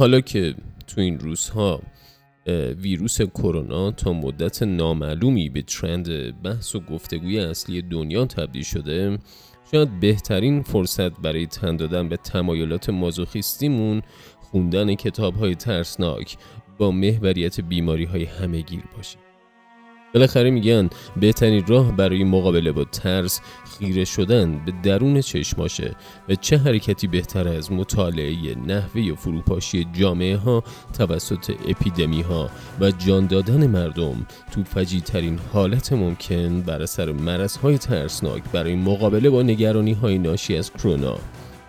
حالا 0.00 0.20
که 0.20 0.54
تو 0.86 1.00
این 1.00 1.18
روزها 1.18 1.82
ویروس 2.76 3.22
کرونا 3.22 3.90
تا 3.90 4.12
مدت 4.12 4.62
نامعلومی 4.62 5.48
به 5.48 5.62
ترند 5.62 6.42
بحث 6.42 6.74
و 6.74 6.80
گفتگوی 6.80 7.40
اصلی 7.40 7.82
دنیا 7.82 8.26
تبدیل 8.26 8.62
شده 8.62 9.18
شاید 9.72 10.00
بهترین 10.00 10.62
فرصت 10.62 11.10
برای 11.10 11.46
تن 11.46 11.76
دادن 11.76 12.08
به 12.08 12.16
تمایلات 12.16 12.90
مازوخیستیمون 12.90 14.02
خوندن 14.40 14.94
کتاب 14.94 15.34
های 15.34 15.54
ترسناک 15.54 16.36
با 16.78 16.90
محوریت 16.90 17.60
بیماری 17.60 18.04
های 18.04 18.24
همهگیر 18.24 18.82
باشه. 18.96 19.29
بالاخره 20.14 20.50
میگن 20.50 20.90
بهترین 21.16 21.66
راه 21.66 21.96
برای 21.96 22.24
مقابله 22.24 22.72
با 22.72 22.84
ترس 22.84 23.40
خیره 23.78 24.04
شدن 24.04 24.64
به 24.66 24.72
درون 24.82 25.20
چشماشه 25.20 25.96
و 26.28 26.34
چه 26.34 26.58
حرکتی 26.58 27.06
بهتر 27.06 27.48
از 27.48 27.72
مطالعه 27.72 28.54
نحوه 28.66 29.14
فروپاشی 29.14 29.86
جامعه 29.92 30.36
ها 30.36 30.64
توسط 30.98 31.52
اپیدمی 31.68 32.22
ها 32.22 32.50
و 32.80 32.90
جان 32.90 33.26
دادن 33.26 33.66
مردم 33.66 34.26
تو 34.52 34.64
فجیترین 34.64 35.38
حالت 35.52 35.92
ممکن 35.92 36.60
بر 36.60 36.82
اثر 36.82 37.12
مرض 37.12 37.56
های 37.56 37.78
ترسناک 37.78 38.42
برای 38.52 38.74
مقابله 38.74 39.30
با 39.30 39.42
نگرانی 39.42 39.92
های 39.92 40.18
ناشی 40.18 40.56
از 40.56 40.72
کرونا. 40.72 41.18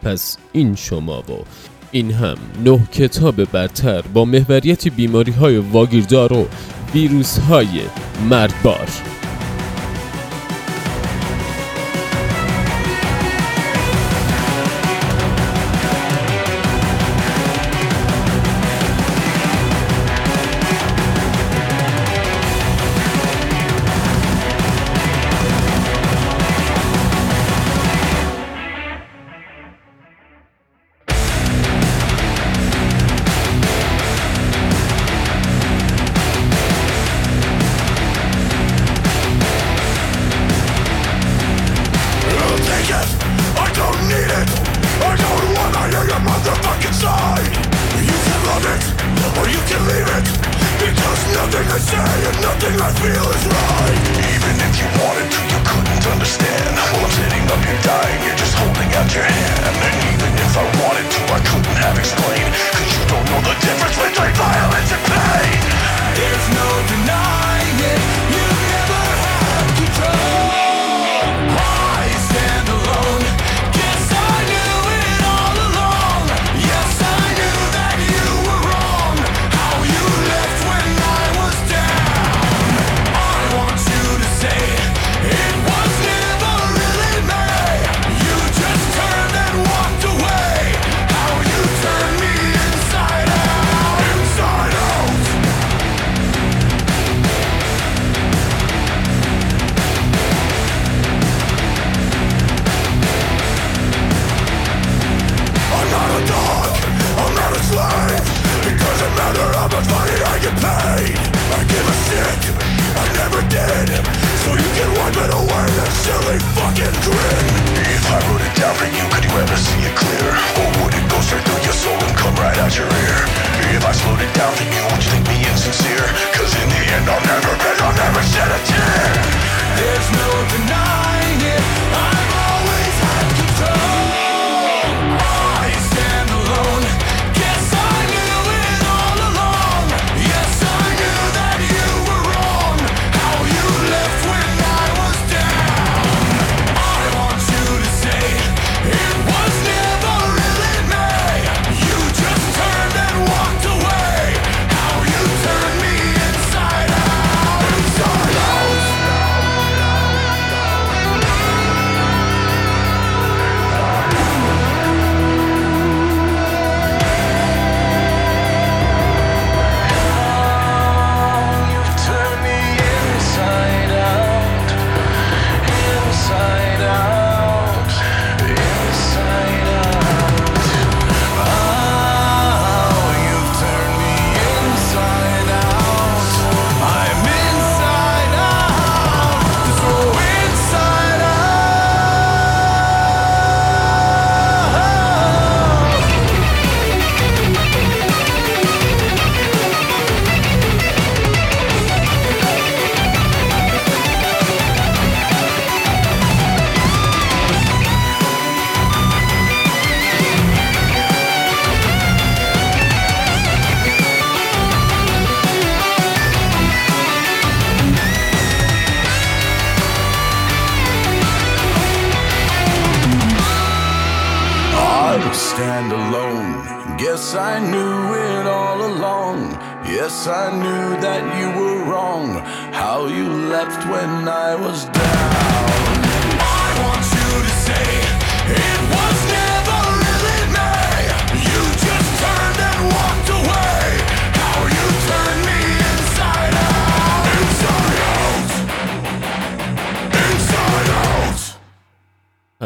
پس 0.03 0.37
این 0.53 0.75
شما 0.75 1.19
و 1.19 1.31
این 1.91 2.11
هم 2.11 2.37
نه 2.65 2.79
کتاب 2.91 3.43
برتر 3.43 4.01
با 4.01 4.25
محوریت 4.25 4.87
بیماری 4.87 5.31
های 5.31 5.57
واگیردار 5.57 6.33
و 6.33 6.47
ویروس 6.93 7.37
های 7.37 7.67
مرگبار 8.29 8.87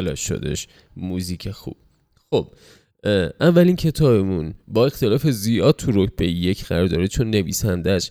حالا 0.06 0.16
شدش 0.16 0.68
موزیک 0.98 1.52
خوب. 1.52 1.76
خب 2.32 2.48
اولین 3.40 3.76
کتابمون 3.76 4.54
با 4.68 4.86
اختلاف 4.86 5.28
زیاد 5.28 5.76
تو 5.76 5.92
رکبه 6.04 6.28
یک 6.28 6.66
قرار 6.66 6.88
داره 6.88 7.08
چون 7.08 7.30
نویسندش 7.30 8.10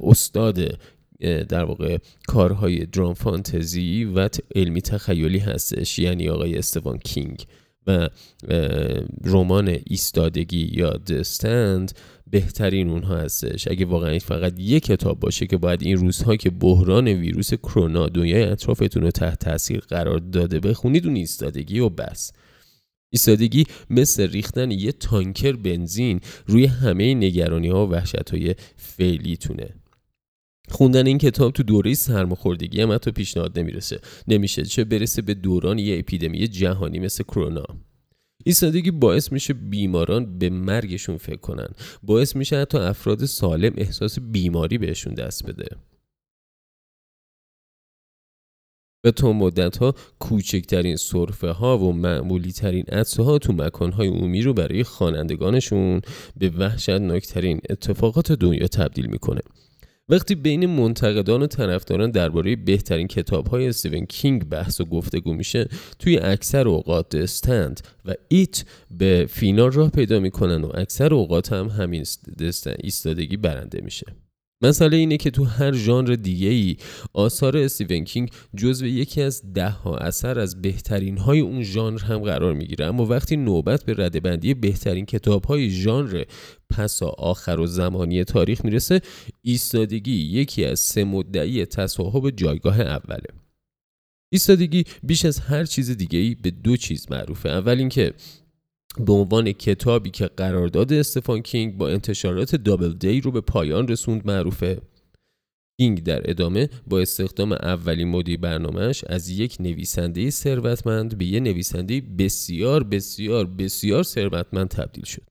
استاد 0.00 0.78
در 1.20 1.64
واقع 1.64 1.98
کارهای 2.28 2.86
درام 2.86 3.14
فانتزی 3.14 4.04
و 4.04 4.28
علمی 4.54 4.82
تخیلی 4.82 5.38
هستش 5.38 5.98
یعنی 5.98 6.28
آقای 6.28 6.58
استفان 6.58 6.98
کینگ. 6.98 7.46
و 7.86 8.08
رمان 9.24 9.78
ایستادگی 9.86 10.70
یا 10.72 10.90
دستند 10.90 11.92
بهترین 12.30 12.90
اونها 12.90 13.16
هستش. 13.16 13.68
اگه 13.68 13.86
واقعا 13.86 14.18
فقط 14.18 14.54
یک 14.58 14.84
کتاب 14.84 15.20
باشه 15.20 15.46
که 15.46 15.56
باید 15.56 15.82
این 15.82 15.96
روزها 15.96 16.36
که 16.36 16.50
بحران 16.50 17.08
ویروس 17.08 17.54
کرونا 17.54 18.06
دنیای 18.06 18.42
اطرافتون 18.42 19.02
رو 19.02 19.10
تحت 19.10 19.38
تاثیر 19.38 19.80
قرار 19.80 20.18
داده 20.18 20.60
بخونید 20.60 21.06
اون 21.06 21.16
ایستادگی 21.16 21.78
و 21.78 21.88
بس. 21.88 22.32
ایستادگی 23.12 23.64
مثل 23.90 24.30
ریختن 24.30 24.70
یه 24.70 24.92
تانکر 24.92 25.52
بنزین 25.52 26.20
روی 26.46 26.66
همه 26.66 27.14
نگرانی 27.14 27.68
ها 27.68 27.86
و 27.86 27.90
وحشت 27.90 28.30
های 28.30 28.54
فعلیتونه. 28.76 29.85
خوندن 30.68 31.06
این 31.06 31.18
کتاب 31.18 31.52
تو 31.52 31.62
دوره 31.62 31.94
سرماخوردگی 31.94 32.80
هم 32.80 32.92
حتی 32.92 33.10
پیشنهاد 33.10 33.58
نمی‌رسه. 33.58 34.00
نمیشه 34.28 34.64
چه 34.64 34.84
برسه 34.84 35.22
به 35.22 35.34
دوران 35.34 35.78
یه 35.78 35.98
اپیدمی 35.98 36.48
جهانی 36.48 36.98
مثل 36.98 37.24
کرونا. 37.24 37.64
ایستادگی 38.44 38.90
باعث 38.90 39.32
میشه 39.32 39.54
بیماران 39.54 40.38
به 40.38 40.50
مرگشون 40.50 41.16
فکر 41.16 41.40
کنن. 41.40 41.68
باعث 42.02 42.36
میشه 42.36 42.60
حتی 42.60 42.78
افراد 42.78 43.24
سالم 43.24 43.72
احساس 43.76 44.18
بیماری 44.18 44.78
بهشون 44.78 45.14
دست 45.14 45.46
بده. 45.46 45.66
و 49.04 49.10
تا 49.10 49.32
مدت 49.32 49.76
ها 49.76 49.94
کوچکترین 50.18 50.96
صرفه 50.96 51.48
ها 51.48 51.78
و 51.78 51.92
معمولی 51.92 52.52
ترین 52.52 52.84
ها 53.18 53.38
تو 53.38 53.52
مکان 53.52 53.92
های 53.92 54.08
عمومی 54.08 54.42
رو 54.42 54.54
برای 54.54 54.84
خوانندگانشون 54.84 56.00
به 56.36 56.50
وحشتناکترین 56.50 57.60
اتفاقات 57.70 58.32
دنیا 58.32 58.66
تبدیل 58.66 59.06
می‌کنه. 59.06 59.40
وقتی 60.08 60.34
بین 60.34 60.66
منتقدان 60.66 61.42
و 61.42 61.46
طرفداران 61.46 62.10
درباره 62.10 62.56
بهترین 62.56 63.06
کتاب 63.06 63.46
های 63.46 63.68
استیون 63.68 64.06
کینگ 64.06 64.48
بحث 64.48 64.80
و 64.80 64.84
گفتگو 64.84 65.34
میشه 65.34 65.68
توی 65.98 66.18
اکثر 66.18 66.68
اوقات 66.68 67.14
استند 67.14 67.80
و 68.04 68.14
ایت 68.28 68.64
به 68.90 69.26
فینال 69.30 69.72
راه 69.72 69.90
پیدا 69.90 70.20
می‌کنن 70.20 70.64
و 70.64 70.70
اکثر 70.74 71.14
اوقات 71.14 71.52
هم 71.52 71.66
همین 71.66 72.04
ایستادگی 72.78 73.36
برنده 73.36 73.80
میشه. 73.80 74.06
مسئله 74.62 74.96
اینه 74.96 75.16
که 75.16 75.30
تو 75.30 75.44
هر 75.44 75.72
ژانر 75.72 76.14
دیگه 76.14 76.48
ای 76.48 76.76
آثار 77.12 77.56
استیون 77.56 78.04
کینگ 78.04 78.30
جزو 78.56 78.86
یکی 78.86 79.22
از 79.22 79.52
ده 79.52 79.68
ها 79.68 79.96
اثر 79.96 80.38
از 80.38 80.62
بهترین 80.62 81.18
های 81.18 81.40
اون 81.40 81.62
ژانر 81.62 82.02
هم 82.02 82.18
قرار 82.18 82.54
می‌گیره. 82.54 82.86
اما 82.86 83.06
وقتی 83.06 83.36
نوبت 83.36 83.84
به 83.84 83.94
ردبندی 83.98 84.54
بهترین 84.54 85.06
کتاب 85.06 85.44
های 85.44 85.70
ژانر 85.70 86.24
پس 86.70 87.02
آخر 87.02 87.60
و 87.60 87.66
زمانی 87.66 88.24
تاریخ 88.24 88.64
می‌رسه 88.64 89.00
ایستادگی 89.42 90.12
یکی 90.12 90.64
از 90.64 90.80
سه 90.80 91.04
مدعی 91.04 91.64
تصاحب 91.64 92.30
جایگاه 92.30 92.80
اوله. 92.80 93.28
ایستادگی 94.32 94.84
بیش 95.02 95.24
از 95.24 95.38
هر 95.38 95.64
چیز 95.64 95.90
دیگه 95.90 96.18
ای 96.18 96.34
به 96.34 96.50
دو 96.50 96.76
چیز 96.76 97.06
معروفه. 97.10 97.48
اول 97.48 97.78
اینکه 97.78 98.14
به 98.98 99.12
عنوان 99.12 99.52
کتابی 99.52 100.10
که 100.10 100.26
قرارداد 100.26 100.92
استفان 100.92 101.42
کینگ 101.42 101.76
با 101.76 101.88
انتشارات 101.88 102.56
دابل 102.56 102.92
دی 102.92 103.20
رو 103.20 103.30
به 103.30 103.40
پایان 103.40 103.88
رسوند 103.88 104.26
معروفه. 104.26 104.80
کینگ 105.80 106.02
در 106.02 106.30
ادامه 106.30 106.68
با 106.86 107.00
استخدام 107.00 107.52
اولین 107.52 108.08
مدیر 108.08 108.40
برنامهش 108.40 109.04
از 109.04 109.28
یک 109.28 109.56
نویسنده 109.60 110.30
ثروتمند 110.30 111.18
به 111.18 111.24
یک 111.24 111.42
نویسنده 111.42 112.00
بسیار 112.00 112.84
بسیار 112.84 113.46
بسیار 113.46 114.02
ثروتمند 114.02 114.68
تبدیل 114.68 115.04
شد. 115.04 115.22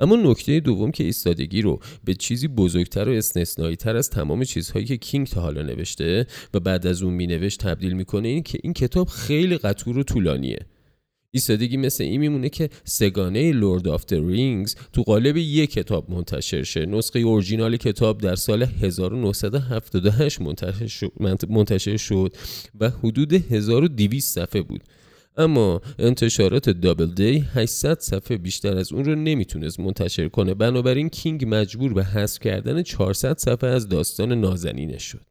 اما 0.00 0.16
نکته 0.16 0.60
دوم 0.60 0.90
که 0.90 1.04
ایستادگی 1.04 1.62
رو 1.62 1.80
به 2.04 2.14
چیزی 2.14 2.48
بزرگتر 2.48 3.08
و 3.08 3.12
استثنایی 3.12 3.76
تر 3.76 3.96
از 3.96 4.10
تمام 4.10 4.44
چیزهایی 4.44 4.86
که 4.86 4.96
کینگ 4.96 5.26
تا 5.26 5.40
حالا 5.40 5.62
نوشته 5.62 6.26
و 6.54 6.60
بعد 6.60 6.86
از 6.86 7.02
اون 7.02 7.14
مینوشت 7.14 7.60
تبدیل 7.60 7.92
می‌کنه 7.92 8.28
این 8.28 8.42
که 8.42 8.58
این 8.62 8.72
کتاب 8.72 9.08
خیلی 9.08 9.58
قطور 9.58 9.98
و 9.98 10.02
طولانیه. 10.02 10.66
ایستادگی 11.32 11.76
مثل 11.76 12.04
این 12.04 12.20
میمونه 12.20 12.48
که 12.48 12.70
سه‌گانه 12.84 13.52
Lord 13.52 13.88
of 13.88 14.02
the 14.02 14.12
Rings 14.12 14.74
تو 14.92 15.02
قالب 15.02 15.36
یک 15.36 15.70
کتاب 15.70 16.10
منتشر 16.10 16.62
شه. 16.62 16.86
نسخه 16.86 17.18
اورجینال 17.18 17.76
کتاب 17.76 18.18
در 18.20 18.34
سال 18.34 18.62
1978 18.62 20.40
منتشر 21.50 21.96
شد, 21.96 22.36
و 22.80 22.90
حدود 22.90 23.32
1200 23.32 24.34
صفحه 24.34 24.62
بود. 24.62 24.84
اما 25.36 25.80
انتشارات 25.98 26.70
Doubleday 26.70 27.44
800 27.54 27.98
صفحه 28.00 28.36
بیشتر 28.36 28.76
از 28.76 28.92
اون 28.92 29.04
رو 29.04 29.14
نمی‌تونست 29.14 29.80
منتشر 29.80 30.28
کنه. 30.28 30.54
بنابراین 30.54 31.08
کینگ 31.08 31.44
مجبور 31.48 31.92
به 31.92 32.04
حذف 32.04 32.38
کردن 32.38 32.82
400 32.82 33.38
صفحه 33.38 33.70
از 33.70 33.88
داستان 33.88 34.32
نازنینش 34.32 35.02
شد. 35.02 35.29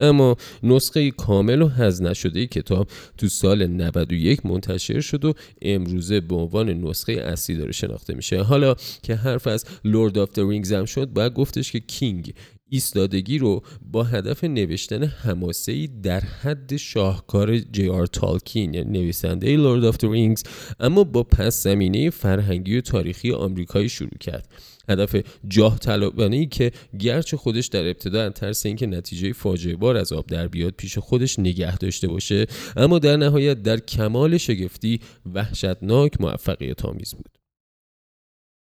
اما 0.00 0.36
نسخه 0.62 1.10
کامل 1.10 1.62
و 1.62 1.68
هز 1.68 2.02
نشده 2.02 2.46
کتاب 2.46 2.88
تو 3.16 3.28
سال 3.28 3.66
91 3.66 4.46
منتشر 4.46 5.00
شد 5.00 5.24
و 5.24 5.34
امروزه 5.62 6.20
به 6.20 6.34
عنوان 6.34 6.70
نسخه 6.70 7.12
اصلی 7.12 7.56
داره 7.56 7.72
شناخته 7.72 8.14
میشه. 8.14 8.42
حالا 8.42 8.74
که 9.02 9.14
حرف 9.14 9.46
از 9.46 9.64
Lord 9.84 10.18
of 10.18 10.28
the 10.28 10.38
Rings 10.38 10.72
هم 10.72 10.84
شد 10.84 11.08
باید 11.08 11.34
گفتش 11.34 11.72
که 11.72 11.80
کینگ 11.80 12.34
ایستادگی 12.70 13.38
رو 13.38 13.62
با 13.92 14.04
هدف 14.04 14.44
نوشتن 14.44 15.04
حماسه‌ای 15.04 15.86
در 16.02 16.20
حد 16.20 16.76
شاهکار 16.76 17.58
جی 17.58 17.88
آر 17.88 18.06
تالکین 18.06 18.74
یعنی 18.74 18.98
نویسنده 18.98 19.56
Lord 19.56 19.84
of 19.84 20.04
Rings 20.04 20.42
اما 20.80 21.04
با 21.04 21.22
پس 21.22 21.62
زمینه 21.62 22.10
فرهنگی 22.10 22.78
و 22.78 22.80
تاریخی 22.80 23.32
آمریکایی 23.32 23.88
شروع 23.88 24.18
کرد. 24.20 24.48
هدف 24.88 25.16
جاه 25.48 25.78
طلبانه 25.78 26.36
ای 26.36 26.46
که 26.46 26.72
گرچه 26.98 27.36
خودش 27.36 27.66
در 27.66 27.86
ابتدا 27.86 28.22
از 28.22 28.32
ترس 28.32 28.66
اینکه 28.66 28.86
نتیجه 28.86 29.32
فاجعه 29.32 29.76
بار 29.76 29.96
از 29.96 30.12
آب 30.12 30.26
در 30.26 30.48
بیاد 30.48 30.74
پیش 30.76 30.98
خودش 30.98 31.38
نگه 31.38 31.76
داشته 31.76 32.08
باشه 32.08 32.46
اما 32.76 32.98
در 32.98 33.16
نهایت 33.16 33.62
در 33.62 33.76
کمال 33.76 34.38
شگفتی 34.38 35.00
وحشتناک 35.34 36.20
موفقیت 36.20 36.84
آمیز 36.84 37.14
بود. 37.14 37.37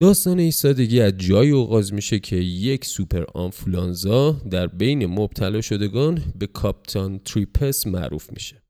داستان 0.00 0.38
ایستادگی 0.38 1.00
از 1.00 1.12
جای 1.16 1.52
آغاز 1.52 1.92
میشه 1.92 2.18
که 2.18 2.36
یک 2.36 2.84
سوپر 2.84 3.24
آنفولانزا 3.34 4.32
در 4.32 4.66
بین 4.66 5.06
مبتلا 5.06 5.60
شدگان 5.60 6.22
به 6.38 6.46
کاپتان 6.46 7.18
تریپس 7.18 7.86
معروف 7.86 8.32
میشه. 8.32 8.62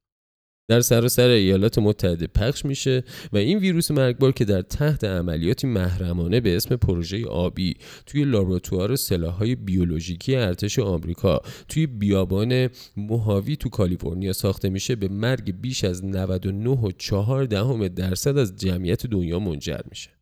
در 0.69 0.81
سراسر 0.81 1.29
ایالات 1.29 1.79
متحده 1.79 2.27
پخش 2.27 2.65
میشه 2.65 3.05
و 3.33 3.37
این 3.37 3.59
ویروس 3.59 3.91
مرگبار 3.91 4.33
که 4.33 4.45
در 4.45 4.63
تحت 4.63 5.05
عملیاتی 5.05 5.67
محرمانه 5.67 6.41
به 6.41 6.57
اسم 6.57 6.77
پروژه 6.77 7.27
آبی 7.27 7.75
توی 8.07 8.25
لابراتوار 8.25 8.97
سلاحهای 8.97 9.55
بیولوژیکی 9.55 10.37
ارتش 10.37 10.79
آمریکا 10.79 11.41
توی 11.69 11.87
بیابان 11.87 12.69
موهاوی 12.97 13.57
تو 13.57 13.69
کالیفرنیا 13.69 14.33
ساخته 14.33 14.69
میشه 14.69 14.97
به 14.97 15.09
مرگ 15.09 15.61
بیش 15.61 15.85
از 15.85 16.03
99.4 16.03 17.47
دهم 17.51 17.89
درصد 17.89 18.39
از 18.39 18.57
جمعیت 18.57 19.07
دنیا 19.07 19.39
منجر 19.39 19.81
میشه. 19.91 20.14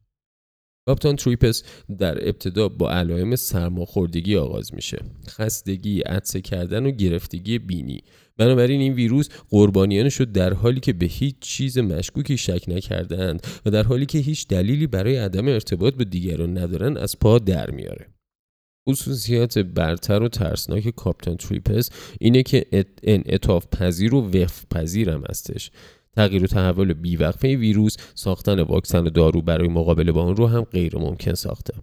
کاپتان 0.87 1.17
تریپس 1.17 1.63
در 1.99 2.29
ابتدا 2.29 2.69
با 2.69 2.91
علائم 2.91 3.37
سرماخوردگی 3.37 4.37
آغاز 4.37 4.75
میشه. 4.75 4.99
خستگی 5.29 6.01
عطسه 6.01 6.41
کردن 6.41 6.87
و 6.87 6.91
گرفتگی 6.91 7.59
بینی. 7.59 8.01
بنابراین 8.37 8.81
این 8.81 8.93
ویروس 8.93 9.29
قربانیانش 9.51 10.15
رو 10.15 10.27
در 10.27 10.53
حالی 10.53 10.81
که 10.81 10.93
به 10.93 11.07
هیچ 11.07 11.39
چیز 11.41 11.79
مشکوکی 11.79 12.37
شک 12.37 12.65
نکردند 12.69 13.47
و 13.67 13.71
در 13.71 13.83
حالی 13.83 14.07
که 14.07 14.19
هیچ 14.19 14.49
دلیلی 14.49 14.87
برای 14.87 15.17
عدم 15.17 15.49
ارتباط 15.49 15.95
با 15.95 16.05
دیگران 16.05 16.59
ندارن 16.59 16.97
از 16.97 17.19
پا 17.19 17.39
در 17.39 17.71
میاره. 17.71 18.07
خصوصیات 18.89 19.59
برتر 19.59 20.23
و 20.23 20.29
ترسناک 20.29 20.89
کاپتان 20.89 21.37
تریپس 21.37 21.91
اینه 22.21 22.43
که 22.43 22.67
انعطاف 23.03 23.67
پذیر 23.67 24.15
و 24.15 24.21
وقف 24.21 24.67
پذیر 24.71 25.11
هم 25.11 25.25
هستش. 25.31 25.71
تغییر 26.17 26.45
و 26.45 26.47
تحول 26.47 26.93
بیوقفه 26.93 27.57
ویروس 27.57 27.97
ساختن 28.15 28.61
واکسن 28.61 29.07
و 29.07 29.11
دارو 29.11 29.43
برای 29.43 29.69
مقابله 29.69 30.13
با 30.13 30.23
آن 30.23 30.37
رو 30.37 30.47
هم 30.47 30.63
غیر 30.63 30.99
ممکن 30.99 31.35
ساخته. 31.35 31.75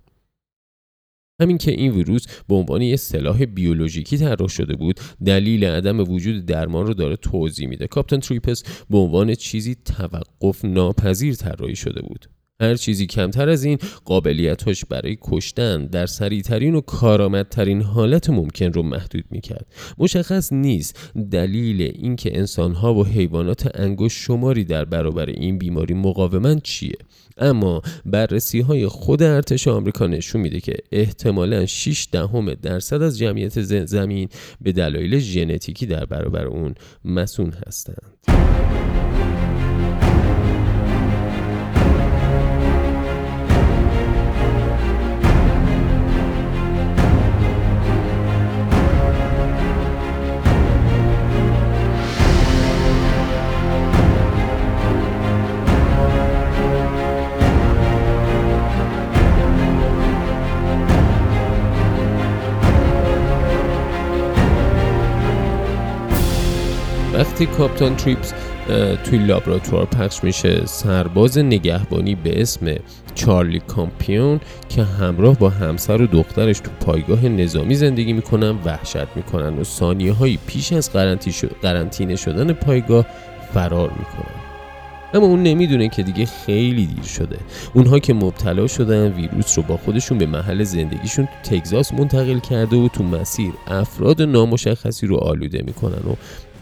همین 1.41 1.57
که 1.57 1.71
این 1.71 1.91
ویروس 1.91 2.25
به 2.47 2.55
عنوان 2.55 2.81
یک 2.81 2.95
سلاح 2.95 3.45
بیولوژیکی 3.45 4.17
طراح 4.17 4.47
شده 4.47 4.75
بود 4.75 4.99
دلیل 5.25 5.63
عدم 5.63 5.99
وجود 5.99 6.45
درمان 6.45 6.87
رو 6.87 6.93
داره 6.93 7.15
توضیح 7.15 7.67
میده. 7.67 7.87
کاپتان 7.87 8.19
تریپس 8.19 8.63
به 8.89 8.97
عنوان 8.97 9.35
چیزی 9.35 9.75
توقف 9.75 10.65
ناپذیر 10.65 11.35
طراحی 11.35 11.75
شده 11.75 12.01
بود. 12.01 12.29
هر 12.61 12.75
چیزی 12.75 13.05
کمتر 13.05 13.49
از 13.49 13.63
این 13.63 13.77
قابلیتاش 14.05 14.85
برای 14.85 15.17
کشتن 15.21 15.85
در 15.85 16.05
سریعترین 16.05 16.75
و 16.75 16.81
کارآمدترین 16.81 17.81
حالت 17.81 18.29
ممکن 18.29 18.73
رو 18.73 18.83
محدود 18.83 19.23
می‌کرد. 19.31 19.65
مشخص 19.97 20.53
نیست 20.53 21.11
دلیل 21.31 21.81
اینکه 21.81 22.37
انسانها 22.37 22.93
و 22.93 23.05
حیوانات 23.05 23.69
انگشت 23.73 24.17
شماری 24.17 24.63
در 24.63 24.85
برابر 24.85 25.25
این 25.25 25.57
بیماری 25.57 25.93
مقاومت 25.93 26.63
چیه. 26.63 26.97
اما 27.37 27.81
بررسی 28.05 28.61
های 28.61 28.87
خود 28.87 29.23
ارتش 29.23 29.67
آمریکا 29.67 30.07
نشون 30.07 30.41
میده 30.41 30.59
که 30.59 30.75
احتمالا 30.91 31.65
6 31.65 32.07
دهم 32.11 32.53
درصد 32.53 33.01
از 33.01 33.17
جمعیت 33.17 33.61
زمین 33.85 34.29
به 34.61 34.71
دلایل 34.71 35.19
ژنتیکی 35.19 35.85
در 35.85 36.05
برابر 36.05 36.45
اون 36.45 36.75
مسون 37.05 37.53
هستند. 37.67 38.58
وقتی 67.39 67.57
کاپتان 67.57 67.95
تریپس 67.95 68.33
توی 69.03 69.17
لابراتوار 69.17 69.85
پخش 69.85 70.23
میشه. 70.23 70.65
سرباز 70.65 71.37
نگهبانی 71.37 72.15
به 72.15 72.41
اسم 72.41 72.75
چارلی 73.15 73.59
کامپیون 73.59 74.39
که 74.69 74.83
همراه 74.83 75.37
با 75.37 75.49
همسر 75.49 76.01
و 76.01 76.07
دخترش 76.07 76.59
تو 76.59 76.71
پایگاه 76.85 77.25
نظامی 77.25 77.75
زندگی 77.75 78.13
می‌کنن 78.13 78.49
وحشت 78.65 79.07
می‌کنن 79.15 79.59
و 79.59 79.63
ثانیه 79.63 80.13
هایی 80.13 80.39
پیش 80.47 80.73
از 80.73 80.91
قرنطینه 81.63 82.15
شدن 82.15 82.53
پایگاه 82.53 83.05
فرار 83.53 83.89
می‌کنن. 83.89 84.39
اما 85.13 85.25
اون 85.25 85.43
نمی‌دونه 85.43 85.89
که 85.89 86.03
دیگه 86.03 86.25
خیلی 86.25 86.85
دیر 86.85 87.03
شده. 87.03 87.37
اونها 87.73 87.99
که 87.99 88.13
مبتلا 88.13 88.67
شدن 88.67 89.11
ویروس 89.11 89.57
رو 89.57 89.63
با 89.63 89.77
خودشون 89.77 90.17
به 90.17 90.25
محل 90.25 90.63
زندگیشون 90.63 91.25
تو 91.25 91.55
تگزاس 91.55 91.93
منتقل 91.93 92.39
کرده 92.39 92.75
و 92.75 92.87
تو 92.87 93.03
مسیر 93.03 93.51
افراد 93.67 94.21
نامشخصی 94.21 95.07
رو 95.07 95.17
آلوده 95.17 95.63
می‌کنن 95.65 96.11
و 96.11 96.15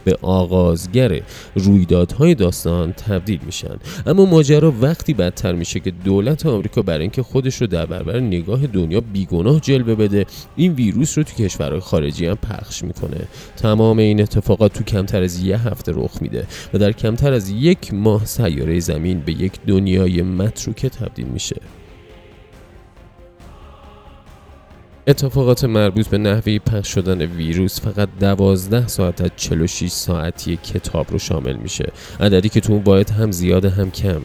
به 0.08 0.18
آغازگر 0.22 1.22
رویدادهای 1.56 2.36
داستان 2.36 2.94
تبدیل 2.94 3.40
میشن. 3.46 3.76
اما 4.06 4.26
ماجرا 4.26 4.74
وقتی 4.82 5.14
بدتر 5.14 5.54
میشه 5.54 5.80
که 5.80 5.92
دولت 5.92 6.46
آمریکا 6.46 6.82
برای 6.82 7.02
اینکه 7.02 7.24
خودش 7.24 7.62
رو 7.62 7.68
در 7.68 7.86
برابر 7.86 8.20
نگاه 8.20 8.68
دنیا 8.68 9.02
بیگناه 9.02 9.60
جلوه 9.60 9.96
بده 9.96 10.26
این 10.56 10.74
ویروس 10.74 11.18
رو 11.18 11.24
تو 11.24 11.44
کشورهای 11.44 11.80
خارجی 11.80 12.26
هم 12.26 12.36
پخش 12.36 12.84
می‌کنه. 12.84 13.28
تمام 13.58 13.98
این 13.98 14.22
اتفاقات 14.22 14.74
تو 14.74 14.84
کمتر 14.84 15.24
از 15.24 15.44
یه 15.44 15.68
هفته 15.68 15.92
رخ 15.96 16.22
میده 16.22 16.48
و 16.74 16.78
در 16.78 16.92
کمتر 16.92 17.34
از 17.34 17.50
یک 17.50 17.94
ماه 17.94 18.26
سیاره 18.26 18.80
زمین 18.80 19.20
به 19.20 19.32
یک 19.32 19.52
دنیای 19.68 20.22
متروکه 20.22 20.90
تبدیل 20.90 21.28
میشه. 21.28 21.56
اتفاقات 25.10 25.66
مربوط 25.66 26.08
به 26.08 26.18
نحوه 26.18 26.60
پخش 26.60 26.94
شدن 26.94 27.22
ویروس 27.22 27.82
فقط 27.82 28.10
دوازده 28.20 28.88
ساعت 28.88 29.22
از 29.22 29.30
46 29.36 29.92
ساعتی 29.92 30.58
کتاب 30.58 31.12
رو 31.12 31.20
شامل 31.20 31.56
میشه. 31.56 31.92
عددی 32.20 32.50
که 32.50 32.60
تو 32.60 32.74
اون 32.74 32.84
باید 32.84 33.10
هم 33.10 33.32
زیاده 33.32 33.70
هم 33.70 33.92
کم. 33.92 34.22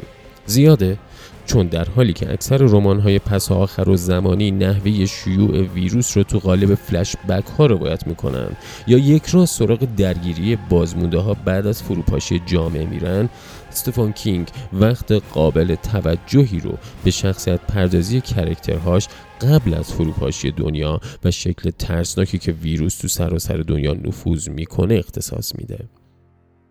زیاده؟ 0.46 0.98
چون 1.46 1.66
در 1.66 1.84
حالی 1.96 2.12
که 2.12 2.32
اکثر 2.32 2.56
رمان 2.56 3.00
های 3.00 3.18
پس 3.18 3.52
آخر 3.52 3.88
و 3.88 3.96
زمانی 3.96 4.50
نحوه 4.50 5.06
شیوع 5.06 5.62
ویروس 5.62 6.16
رو 6.16 6.22
تو 6.22 6.38
قالب 6.38 6.74
فلش 6.74 7.16
بک 7.28 7.46
ها 7.46 7.66
روایت 7.66 8.06
می‌کنن. 8.06 8.48
یا 8.86 8.98
یک 8.98 9.26
راست 9.26 9.58
سراغ 9.58 9.88
درگیری 9.96 10.58
بازمونده 10.70 11.18
ها 11.18 11.36
بعد 11.44 11.66
از 11.66 11.82
فروپاشی 11.82 12.42
جامعه 12.46 12.86
میرن 12.86 13.28
استفان 13.72 14.12
کینگ 14.12 14.48
وقت 14.72 15.12
قابل 15.12 15.74
توجهی 15.74 16.60
رو 16.60 16.78
به 17.04 17.10
شخصیت 17.10 17.60
پردازی 17.60 18.20
کرکترهاش 18.20 19.08
قبل 19.40 19.74
از 19.74 19.92
فروپاشی 19.92 20.50
دنیا 20.50 21.00
و 21.24 21.30
شکل 21.30 21.70
ترسناکی 21.70 22.38
که 22.38 22.52
ویروس 22.52 22.98
تو 22.98 23.08
سراسر 23.08 23.56
دنیا 23.56 23.92
نفوذ 23.92 24.48
می‌کنه 24.48 24.94
اختصاص 24.94 25.56
میده. 25.56 25.88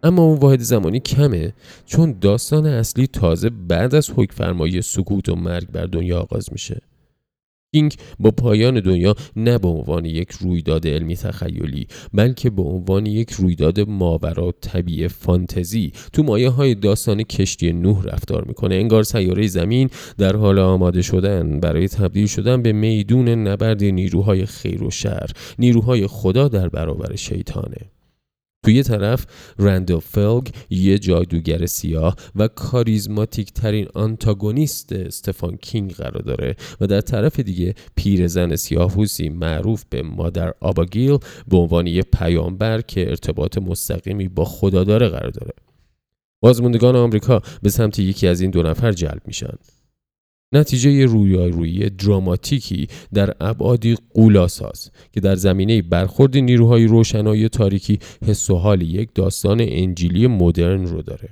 اما 0.03 0.23
اون 0.23 0.39
واحد 0.39 0.61
زمانی 0.61 0.99
کمه 0.99 1.53
چون 1.85 2.17
داستان 2.21 2.65
اصلی 2.65 3.07
تازه 3.07 3.49
بعد 3.49 3.95
از 3.95 4.09
حکم 4.15 4.35
فرمایی 4.35 4.81
سکوت 4.81 5.29
و 5.29 5.35
مرگ 5.35 5.67
بر 5.67 5.85
دنیا 5.85 6.19
آغاز 6.19 6.49
میشه. 6.51 6.81
کینگ 7.75 7.95
با 8.19 8.31
پایان 8.31 8.79
دنیا 8.79 9.15
نه 9.35 9.57
به 9.57 9.67
عنوان 9.67 10.05
یک 10.05 10.31
رویداد 10.31 10.87
علمی 10.87 11.15
تخیلی 11.15 11.87
بلکه 12.13 12.49
به 12.49 12.61
عنوان 12.61 13.05
یک 13.05 13.31
رویداد 13.31 13.79
ماورا 13.79 14.51
طبیع 14.61 15.07
فانتزی. 15.07 15.93
تو 16.13 16.23
مایه 16.23 16.49
های 16.49 16.75
داستان 16.75 17.23
کشتی 17.23 17.73
نوح 17.73 18.03
رفتار 18.03 18.43
می‌کنه. 18.47 18.75
انگار 18.75 19.03
سیاره 19.03 19.47
زمین 19.47 19.89
در 20.17 20.35
حال 20.35 20.59
آماده 20.59 21.01
شدن. 21.01 21.59
برای 21.59 21.87
تبدیل 21.87 22.27
شدن 22.27 22.61
به 22.61 22.71
میدون 22.71 23.29
نبرد 23.29 23.83
نیروهای 23.83 24.45
خیر 24.45 24.83
و 24.83 24.91
شر. 24.91 25.29
نیروهای 25.59 26.07
خدا 26.07 26.47
در 26.47 26.69
برابر 26.69 27.15
شیطانه. 27.15 27.91
توی 28.63 28.73
یه 28.73 28.83
طرف 28.83 29.25
رندل 29.59 29.99
فلگ 29.99 30.49
یه 30.69 30.99
جادوگر 30.99 31.65
سیاه 31.65 32.15
و 32.35 32.47
کاریزماتیک 32.47 33.53
ترین 33.53 33.87
آنتاگونیست 33.93 34.93
استفان 34.93 35.57
کینگ 35.57 35.93
قرار 35.93 36.21
داره 36.21 36.55
و 36.81 36.87
در 36.87 37.01
طرف 37.01 37.39
دیگه 37.39 37.75
پیرزن 37.95 38.55
سیاهوسی 38.55 39.29
معروف 39.29 39.83
به 39.89 40.01
مادر 40.01 40.53
آباگیل 40.59 41.17
به 41.47 41.57
عنوان 41.57 41.87
یه 41.87 42.01
پیامبر 42.01 42.81
که 42.81 43.09
ارتباط 43.09 43.57
مستقیمی 43.57 44.27
با 44.27 44.45
خدا 44.45 44.83
داره 44.83 45.09
قرار 45.09 45.29
داره. 45.29 45.53
بازموندگان 46.41 46.95
آمریکا 46.95 47.41
به 47.61 47.69
سمت 47.69 47.99
یکی 47.99 48.27
از 48.27 48.41
این 48.41 48.51
دو 48.51 48.63
نفر 48.63 48.91
جلب 48.91 49.21
میشن. 49.25 49.57
نتیجه 50.53 51.05
رویارویی 51.05 51.89
دراماتیکی 51.89 52.87
در 53.13 53.33
ابعادی 53.41 53.97
قولاساز 54.13 54.91
که 55.11 55.19
در 55.19 55.35
زمینه 55.35 55.81
برخورد 55.81 56.37
نیروهای 56.37 56.85
روشنایی 56.85 57.49
تاریکی 57.49 57.99
حس 58.25 58.49
و 58.49 58.55
حال 58.55 58.81
یک 58.81 59.09
داستان 59.15 59.61
انجیلی 59.61 60.27
مدرن 60.27 60.85
رو 60.85 61.01
داره. 61.01 61.29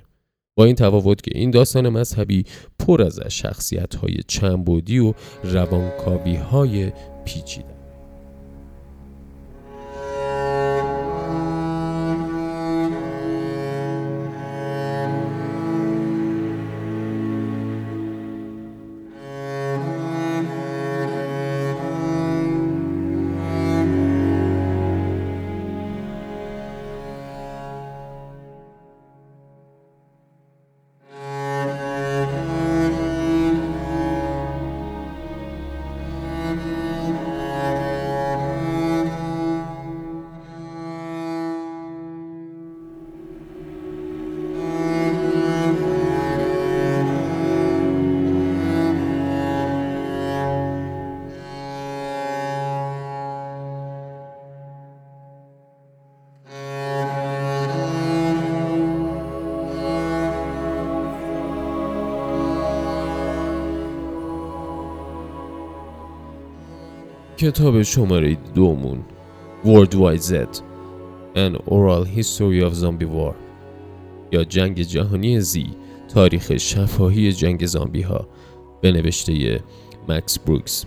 با 0.58 0.66
این 0.66 0.76
تفاوت 0.76 1.22
که 1.22 1.32
این 1.36 1.52
داستان 1.52 1.90
مذهبی 1.90 2.44
پر 2.80 3.02
از 3.02 3.20
شخصیت 3.30 3.96
های 3.96 4.16
چنبودی 4.28 5.00
و 5.00 5.14
روانکاوی 5.44 6.36
های 6.36 6.92
پیچیده 7.26 7.79
کتاب 67.40 67.82
شماره 67.82 68.38
دومون 68.56 69.06
World 69.64 69.94
Wide 69.94 70.22
Z 70.22 70.34
An 71.36 71.56
Oral 71.68 72.06
History 72.18 72.62
of 72.62 72.74
Zombie 72.74 73.10
War 73.16 73.34
یا 74.32 74.44
جنگ 74.44 74.82
جهانی 74.82 75.42
زی 75.42 75.68
تاریخ 76.14 76.58
شفاهی 76.58 77.32
جنگ 77.32 77.66
زامبی 77.66 78.02
ها 78.02 78.28
به 78.82 78.92
نوشته 78.92 79.60
مکس 80.10 80.40
بروکس. 80.40 80.86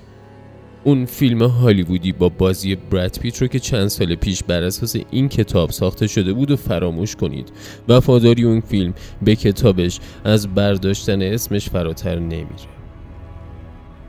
اون 0.85 1.05
فیلم 1.05 1.43
هالیوودی 1.43 2.13
با 2.13 2.29
بازی 2.29 2.75
براد 2.75 3.19
پیت 3.19 3.43
رو 3.43 3.47
که 3.49 3.59
چند 3.59 3.89
سال 3.89 4.15
پیش 4.15 4.43
بر 4.43 4.63
اساس 4.63 4.97
این 5.11 5.29
کتاب 5.29 5.71
ساخته 5.71 6.07
شده 6.07 6.33
بود 6.33 6.51
و 6.51 6.57
فراموش 6.57 7.17
کنید. 7.17 7.53
وفاداری 7.89 8.45
اون 8.45 8.61
فیلم 8.61 8.95
به 9.23 9.37
کتابش 9.37 10.01
از 10.25 10.55
برداشتن 10.55 11.23
اسمش 11.23 11.69
فراتر 11.69 12.19
نمیره. 12.19 12.82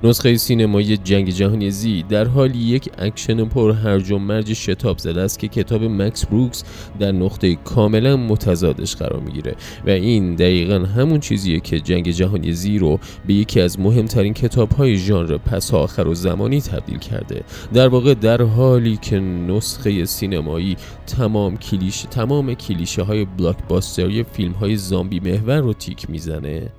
نسخه 0.06 0.38
سینمایی 0.38 0.98
جنگ 0.98 1.30
جهانی 1.30 1.72
Z 1.72 2.04
در 2.10 2.28
حالی 2.28 2.60
یک 2.60 2.90
اکشن 2.98 3.46
پر 3.46 3.72
هرج 3.72 4.12
و 4.12 4.18
مرج 4.18 4.54
شتاب 4.54 4.98
زده 4.98 5.22
است 5.22 5.40
که 5.40 5.48
کتاب 5.48 5.84
مکس 5.84 6.26
بروکس 6.26 6.64
در 7.00 7.12
نقطه 7.12 7.56
کاملا 7.56 8.18
متضادش 8.18 8.96
قرار 8.96 9.20
می‌گیره 9.20 9.56
و 9.86 9.90
این 9.90 10.36
دقیقا 10.36 10.80
همون 10.80 11.20
چیزیه 11.20 11.60
که 11.60 11.80
جنگ 11.80 12.10
جهانی 12.10 12.54
Z 12.54 12.80
رو 12.80 13.00
به 13.28 13.34
یکی 13.34 13.62
از 13.62 13.80
مهمترین 13.80 14.34
کتاب 14.34 14.72
های 14.72 14.98
ژانر 14.98 15.38
پس 15.38 15.74
آخر 15.74 16.08
و 16.08 16.14
زمانی 16.14 16.62
تبدیل 16.62 16.98
کرده. 16.98 17.44
در 17.74 17.88
واقع 17.88 18.14
در 18.14 18.42
حالی 18.42 18.98
که 18.98 19.20
نسخه 19.20 20.06
سینمایی 20.06 20.78
تمام 21.08 21.58
کلیشه 21.58 22.08
تمام 22.08 22.54
کلیشه 22.54 23.02
های 23.02 23.26
blockbuster 23.26 24.15
ی 24.15 24.24
فیلم 24.24 24.52
های 24.52 24.76
زامبی 24.76 25.20
محور 25.20 25.60
رو 25.60 25.74
تیک 25.74 26.10
می‌زنه 26.10 26.72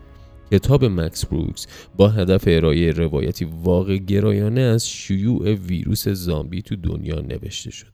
کتاب 0.52 0.84
مکس 0.84 1.26
بروکس 1.26 1.66
با 1.96 2.08
هدف 2.08 2.44
ارائه 2.46 2.90
روایتی 2.90 3.44
واقع 3.44 3.96
گرایانه 3.96 4.60
از 4.60 4.88
شیوع 4.88 5.54
ویروس 5.54 6.08
زامبی 6.08 6.62
تو 6.62 6.76
دنیا 6.76 7.20
نوشته 7.20 7.70
شده. 7.70 7.90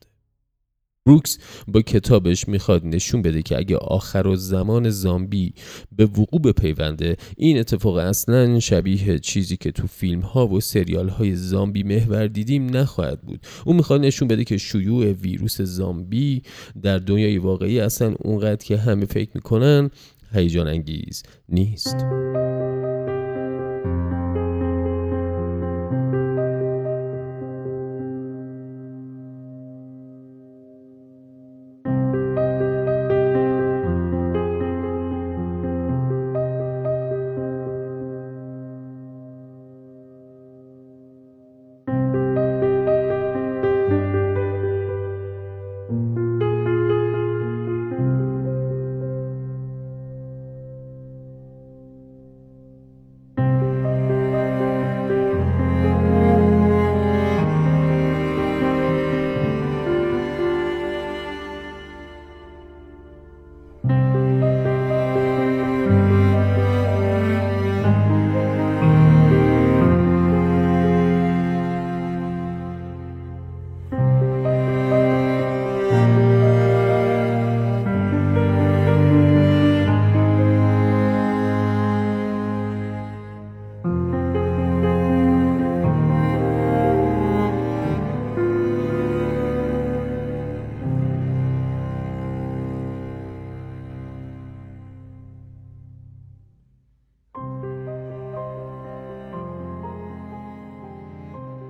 بروکس 1.05 1.37
با 1.67 1.81
کتابش 1.81 2.47
می‌خواد 2.47 2.85
نشون 2.85 3.21
بده 3.21 3.41
که 3.41 3.57
اگه 3.57 3.77
آخر 3.77 4.27
و 4.27 4.35
زمان 4.35 4.89
زامبی 4.89 5.53
به 5.97 6.05
وقوع 6.05 6.41
بپیونده 6.41 7.17
این 7.37 7.59
اتفاق 7.59 7.97
اصلا 7.97 8.59
شبیه 8.59 9.19
چیزی 9.19 9.57
که 9.57 9.71
تو 9.71 9.87
فیلم 9.87 10.19
ها 10.19 10.47
و 10.47 10.59
سریال 10.59 11.09
های 11.09 11.35
زامبی 11.35 11.83
محور 11.83 12.27
دیدیم 12.27 12.77
نخواهد 12.77 13.21
بود. 13.21 13.39
اون 13.65 13.75
می‌خواد 13.75 14.01
نشون 14.01 14.27
بده 14.27 14.43
که 14.43 14.57
شیوع 14.57 15.05
ویروس 15.11 15.61
زامبی 15.61 16.41
در 16.81 16.97
دنیای 16.97 17.37
واقعی 17.37 17.79
اصلا 17.79 18.15
اونقدر 18.19 18.65
که 18.65 18.77
همه 18.77 19.05
فکر 19.05 19.29
می‌کنن 19.35 19.89
هیجان 20.33 20.67
انگیز 20.67 21.23
نیست. 21.49 21.95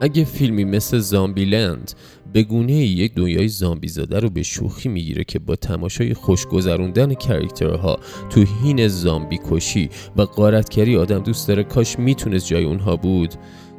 اگه 0.02 0.24
فیلمی 0.24 0.64
مثل 0.64 0.98
زامبیلند 0.98 1.92
به 2.34 2.44
گونه 2.44 2.74
یک 2.74 3.16
دنیای 3.16 3.48
زامبی 3.48 3.88
زاده 3.88 4.20
رو 4.20 4.30
به 4.30 4.44
شوخی 4.44 4.90
می‌گیره 4.90 5.24
که 5.24 5.40
با 5.40 5.56
تماشای 5.56 6.14
خوشگذروندن 6.14 7.14
کرکترها 7.14 8.00
تو 8.30 8.46
هین 8.64 8.88
زامبی 8.88 9.40
کشی 9.50 9.90
و 10.18 10.22
قارتگری 10.22 10.98
آدم 10.98 11.20
دوست 11.20 11.48
داره 11.48 11.64
کاش 11.64 12.00
می‌تونست 12.00 12.48
جای 12.48 12.64
اونها 12.64 12.96
بود. 12.96 13.34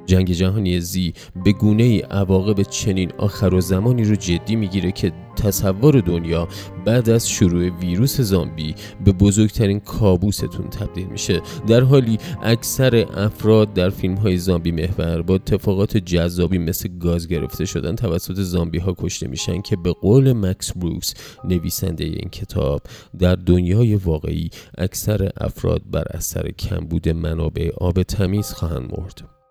جنگ 0.07 0.33
جهانی 0.33 0.81
زی 0.81 1.13
به 1.45 1.53
گونه 1.53 1.83
ای 1.83 2.01
عواقب 2.01 2.63
چنین 2.63 3.13
آخر 3.19 3.55
و 3.55 3.61
زمانی 3.61 4.05
رو 4.05 4.17
جدی 4.17 4.57
می‌گیره 4.57 4.93
که 4.93 5.13
تصور 5.37 6.01
دنیا 6.01 6.49
بعد 6.85 7.11
از 7.11 7.29
شروع 7.29 7.69
ویروس 7.69 8.21
زامبی 8.21 8.75
به 9.05 9.13
بزرگترین 9.13 9.81
کابوستون 9.81 10.69
تبدیل 10.69 11.07
میشه. 11.07 11.41
در 11.67 11.81
حالی 11.81 12.19
اکثر 12.43 13.07
افراد 13.15 13.75
در 13.75 13.91
فیلم 13.91 14.15
های 14.15 14.37
زامبی 14.37 14.73
محور 14.73 15.23
با 15.23 15.35
اتفاقات 15.35 15.97
جذابی 15.97 16.59
مثل 16.59 16.89
گاز 16.99 17.29
گرفته 17.29 17.65
شدن 17.65 17.97
توسط 17.97 18.35
زامبی 18.35 18.79
ها 18.79 18.95
کشته 18.99 19.29
میشن 19.29 19.63
که 19.63 19.77
به 19.77 19.93
قول 19.93 20.33
مکس 20.33 20.73
بروکس 20.73 21.15
نویسنده 21.45 22.05
این 22.05 22.31
کتاب 22.31 22.83
در 23.19 23.35
دنیای 23.35 23.95
واقعی 23.95 24.51
اکثر 24.79 25.31
افراد 25.37 25.83
بر 25.91 26.05
اثر 26.11 26.51
کمبود 26.51 27.09
منابع 27.09 27.71
آب 27.81 28.03
تمیز 28.03 28.53
خواهند 28.53 28.91
مرد. 28.99 29.42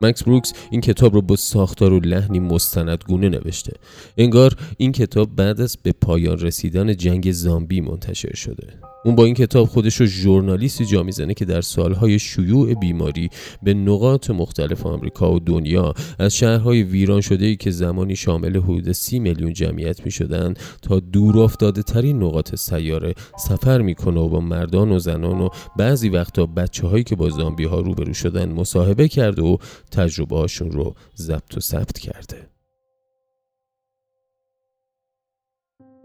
مکس 0.00 0.22
بروکس 0.22 0.52
این 0.70 0.80
کتاب 0.80 1.14
رو 1.14 1.22
با 1.22 1.36
ساختار 1.36 1.92
و 1.92 2.00
لحنی 2.00 2.40
مستندگونه 2.40 3.28
نوشته. 3.28 3.72
انگار 4.16 4.56
این 4.76 4.92
کتاب 4.92 5.36
بعد 5.36 5.60
از 5.60 5.76
به 5.82 5.92
پایان 5.92 6.38
رسیدن 6.38 6.96
جنگ 6.96 7.32
زامبی 7.32 7.80
منتشر 7.80 8.34
شده. 8.34 8.80
اون 9.06 9.14
با 9.14 9.24
این 9.24 9.34
کتاب 9.34 9.68
خودش 9.68 10.00
رو 10.00 10.06
ژورنالیستی 10.06 10.84
جا 10.84 11.02
می‌زنه 11.02 11.34
که 11.34 11.44
در 11.44 11.60
سالهای 11.60 12.18
شیوع 12.18 12.74
بیماری 12.74 13.30
به 13.62 13.74
نقاط 13.74 14.30
مختلف 14.30 14.86
آمریکا 14.86 15.32
و 15.32 15.38
دنیا. 15.38 15.94
از 16.18 16.36
شهرهای 16.36 16.82
ویران 16.82 17.20
شده 17.20 17.46
ای 17.46 17.56
که 17.56 17.70
زمانی 17.70 18.16
شامل 18.16 18.56
حدود 18.56 18.92
سی 18.92 19.18
میلیون 19.18 19.52
جمعیت 19.52 20.04
می 20.04 20.10
شدن 20.10 20.54
تا 20.82 21.00
دور 21.00 21.38
افتاده 21.38 21.82
ترین 21.82 22.22
نقاط 22.22 22.54
سیاره 22.54 23.14
سفر 23.38 23.82
می‌کنه 23.82 24.20
و 24.20 24.28
با 24.28 24.40
مردان 24.40 24.92
و 24.92 24.98
زنان 24.98 25.40
و 25.40 25.48
بعضی 25.76 26.08
وقتا 26.08 26.46
بچه 26.46 26.86
هایی 26.86 27.04
که 27.04 27.16
با 27.16 27.30
زامبی 27.30 27.64
ها 27.64 27.80
روبرو 27.80 28.14
شدن 28.14 28.52
مصاحبه 28.52 29.08
کرده 29.08 29.42
و 29.42 29.56
تجربه 29.90 30.36
هاشون 30.36 30.70
رو 30.70 30.94
ضبط 31.16 31.56
و 31.56 31.60
ثبت 31.60 31.98
کرده. 31.98 32.55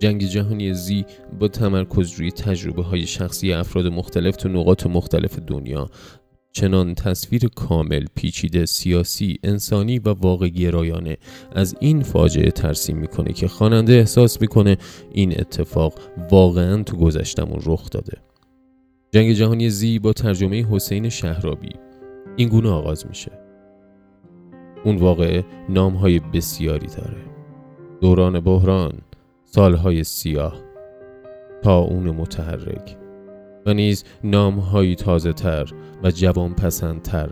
جنگ 0.01 0.23
جهانی 0.23 0.73
زی 0.73 1.05
با 1.39 1.47
تمرکز 1.47 2.13
روی 2.13 2.31
تجربه 2.31 2.83
های 2.83 3.07
شخصی 3.07 3.53
افراد 3.53 3.87
مختلف 3.87 4.35
تو 4.35 4.49
نقاط 4.49 4.87
مختلف 4.87 5.39
دنیا. 5.39 5.89
چنان 6.51 6.95
تصویر 6.95 7.47
کامل 7.55 8.05
پیچیده 8.15 8.65
سیاسی 8.65 9.39
انسانی 9.43 9.99
و 9.99 10.09
واقع 10.09 10.47
گرایانه 10.47 11.17
از 11.51 11.75
این 11.79 12.03
فاجعه 12.03 12.51
ترسیم 12.51 12.97
می‌کنه 12.97 13.33
که 13.33 13.47
خواننده 13.47 13.93
احساس 13.93 14.41
می‌کنه 14.41 14.77
این 15.11 15.39
اتفاق 15.39 15.93
واقعا 16.31 16.83
تو 16.83 16.97
گذشتمون 16.97 17.59
رخ 17.65 17.89
داده. 17.89 18.17
جنگ 19.11 19.33
جهانی 19.33 19.69
زی 19.69 19.99
با 19.99 20.13
ترجمه 20.13 20.65
حسین 20.71 21.09
شهرابی. 21.09 21.75
این 22.35 22.49
گونه 22.49 22.69
آغاز 22.69 23.07
میشه. 23.07 23.31
اون 24.85 24.95
واقع 24.95 25.41
نام 25.69 25.93
های 25.93 26.19
بسیاری 26.19 26.87
داره. 26.87 27.21
دوران 28.01 28.39
بحران 28.39 28.93
سالهای 29.53 30.03
سیاه 30.03 30.61
تا 31.63 31.77
اون 31.79 32.11
متحرک 32.11 32.97
و 33.65 33.73
نیز 33.73 34.03
نامهایی 34.23 34.95
تازه 34.95 35.33
تر 35.33 35.69
و 36.03 36.11
جوان 36.11 36.53
پسندتر 36.53 37.29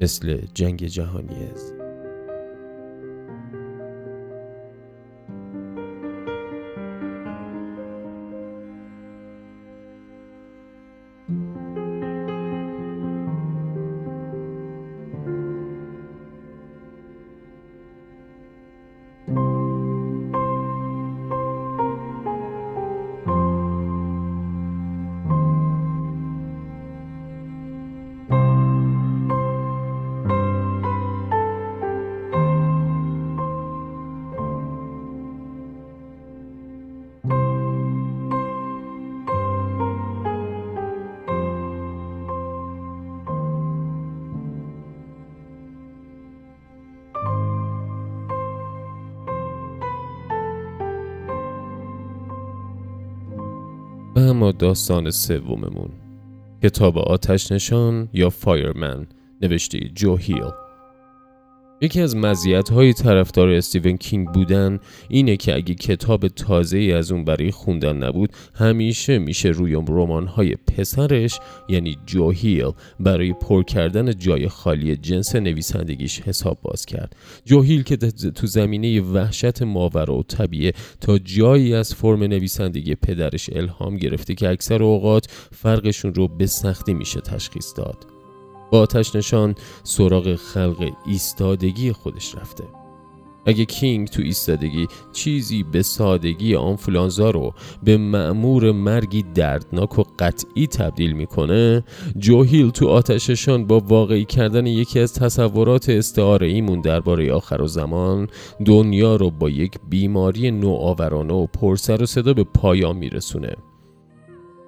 مثل 0.00 0.40
جنگ 0.54 0.84
جهانی 0.84 1.44
است. 1.52 1.83
اما 54.44 54.52
داستان 54.52 55.10
سوممون. 55.10 55.90
کتاب 56.62 56.98
آتش 56.98 57.52
نشان 57.52 58.08
یا 58.12 58.30
فایرمن 58.30 59.06
نوشته 59.42 59.78
جو 59.94 60.16
هیل 60.16 60.50
یکی 61.84 62.00
از 62.00 62.16
های 62.70 62.92
طرفدار 62.92 63.48
استیون 63.48 63.96
کینگ 63.96 64.28
بودن 64.28 64.78
اینه 65.08 65.36
که 65.36 65.54
اگه 65.54 65.74
کتاب 65.74 66.28
تازه 66.28 66.78
ای 66.78 66.92
از 66.92 67.12
اون 67.12 67.24
برای 67.24 67.50
خوندن 67.50 67.96
نبود 67.96 68.30
همیشه 68.54 69.18
میشه 69.18 69.48
روی 69.48 69.74
های 70.26 70.54
پسرش 70.54 71.40
یعنی 71.68 71.96
جوهیل 72.06 72.70
برای 73.00 73.32
پر 73.32 73.62
کردن 73.62 74.18
جای 74.18 74.48
خالی 74.48 74.96
جنس 74.96 75.36
نویسندگیش 75.36 76.20
حساب 76.20 76.58
باز 76.62 76.86
کرد. 76.86 77.16
جوهیل 77.44 77.82
که 77.82 77.96
تو 77.96 78.46
زمینه 78.46 79.00
وحشت 79.00 79.62
ماورا 79.62 80.14
و 80.14 80.22
طبیعه 80.22 80.72
تا 81.00 81.18
جایی 81.18 81.74
از 81.74 81.94
فرم 81.94 82.22
نویسندگی 82.22 82.94
پدرش 82.94 83.50
الهام 83.52 83.96
گرفته 83.96 84.34
که 84.34 84.48
اکثر 84.48 84.82
اوقات 84.82 85.26
فرقشون 85.52 86.14
رو 86.14 86.28
به 86.28 86.46
سختی 86.46 86.94
میشه 86.94 87.20
تشخیص 87.20 87.72
داد. 87.76 88.13
آتش 88.70 89.16
نشان 89.16 89.54
سراغ 89.82 90.34
خلق 90.34 90.92
ایستادگی 91.06 91.92
خودش 91.92 92.34
رفته. 92.34 92.64
اگه 93.46 93.64
کینگ 93.64 94.08
تو 94.08 94.22
ایستادگی 94.22 94.86
چیزی 95.12 95.62
به 95.62 95.82
سادگی 95.82 96.54
آنفولانزا 96.54 97.30
رو 97.30 97.54
به 97.82 97.96
معمور 97.96 98.72
مرگی 98.72 99.24
دردناک 99.34 99.98
و 99.98 100.02
قطعی 100.18 100.66
تبدیل 100.66 101.12
می‌کنه 101.12 101.84
جوهیل 102.18 102.70
تو 102.70 102.88
آتششان 102.88 103.66
با 103.66 103.80
واقعی 103.80 104.24
کردن 104.24 104.66
یکی 104.66 105.00
از 105.00 105.12
تصورات 105.12 105.88
استعاره 105.88 106.46
ایمون 106.46 106.80
درباره 106.80 107.32
آخر 107.32 107.62
و 107.62 107.66
زمان 107.66 108.28
دنیا 108.64 109.16
رو 109.16 109.30
با 109.30 109.50
یک 109.50 109.78
بیماری 109.88 110.50
نوآورانه 110.50 111.34
و 111.34 111.46
پرسر 111.46 112.02
و 112.02 112.06
صدا 112.06 112.32
به 112.32 112.44
پایان 112.44 112.96
میرسونه. 112.96 113.56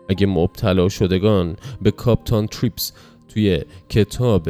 اگه 0.08 0.26
مبتلا 0.26 0.88
شدگان 0.88 1.56
به 1.82 1.90
کاپتان 1.90 2.46
تریپس 2.46 2.92
توی 3.36 3.60
کتاب 3.88 4.48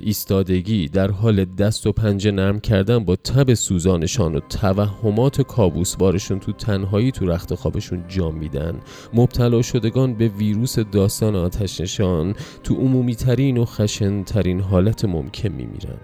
ایستادگی 0.00 0.88
در 0.88 1.10
حال 1.10 1.44
دست 1.44 1.86
و 1.86 1.92
پنجه 1.92 2.30
نرم 2.30 2.60
کردن 2.60 2.98
با 3.04 3.16
تب 3.16 3.54
سوزانشان 3.54 4.36
و 4.36 4.40
توهمات 4.40 5.56
بارشون 5.98 6.40
تو 6.40 6.52
تنهایی 6.52 7.10
تو 7.10 7.26
رخت 7.26 7.54
خوابشون 7.54 8.04
جا 8.08 8.30
میدن. 8.30 8.80
مبتلا 9.14 9.62
شدگان 9.62 10.14
به 10.14 10.28
ویروس 10.28 10.78
داستان 10.78 11.36
آتش 11.36 11.80
نشان 11.80 12.34
تو 12.64 12.74
عمومی 12.74 13.14
ترین 13.14 13.58
و 13.58 13.64
خشن 13.64 14.22
ترین 14.22 14.60
حالت 14.60 15.04
ممکن 15.04 15.48
میمیرن. 15.48 15.98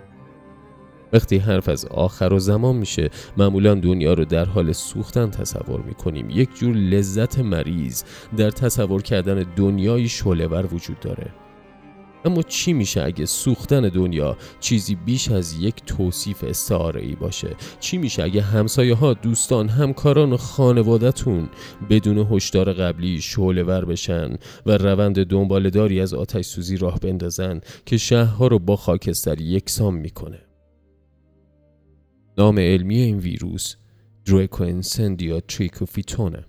وقتی 1.12 1.36
حرف 1.36 1.68
از 1.68 1.84
آخر 1.84 2.32
و 2.32 2.38
زمان 2.38 2.76
میشه 2.76 3.10
معمولا 3.36 3.74
دنیا 3.74 4.14
رو 4.14 4.24
در 4.24 4.44
حال 4.44 4.72
سوختن 4.72 5.30
تصور 5.30 5.82
می‌کنیم. 5.82 6.30
یک 6.30 6.48
جور 6.54 6.76
لذت 6.76 7.38
مریض 7.38 8.02
در 8.36 8.50
تصور 8.50 9.02
کردن 9.02 9.44
دنیای 9.56 10.08
شعلهور 10.08 10.74
وجود 10.74 11.00
داره. 11.00 11.45
اما 12.26 12.42
چی 12.42 12.72
میشه 12.72 13.04
اگه 13.04 13.26
سوختن 13.26 13.88
دنیا 13.88 14.36
چیزی 14.60 14.94
بیش 14.94 15.30
از 15.30 15.60
یک 15.60 15.74
توصیف 15.86 16.44
استعاره 16.44 17.02
ای 17.02 17.14
باشه؟ 17.14 17.56
چی 17.80 17.98
میشه 17.98 18.22
اگه 18.22 18.42
همسایه 18.42 18.94
ها 18.94 19.14
دوستان 19.14 19.68
همکاران 19.68 20.32
و 20.32 20.36
خانوادتون 20.36 21.48
بدون 21.90 22.18
هشدار 22.30 22.72
قبلی 22.72 23.20
شعله 23.20 23.62
ور 23.62 23.84
بشن 23.84 24.36
و 24.66 24.70
روند 24.70 25.24
دنبالداری 25.24 26.00
از 26.00 26.14
آتش 26.14 26.46
سوزی 26.46 26.76
راه 26.76 26.98
بندازن 26.98 27.60
که 27.86 27.96
شهرها 27.96 28.46
رو 28.46 28.58
با 28.58 28.76
خاکستر 28.76 29.44
یکسان 29.44 29.94
می‌کنه؟ 29.94 30.38
نام 32.38 32.58
علمی 32.58 32.96
این 32.96 33.18
ویروس 33.18 33.76
Draco 34.26 34.64
Incendia 34.64 35.40
Trychophyton 35.40 36.36
ـه 36.36 36.44